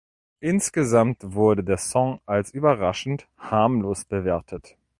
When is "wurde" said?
1.35-1.63